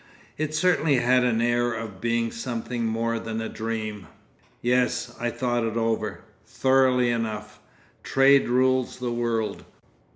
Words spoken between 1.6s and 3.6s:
of being something more than a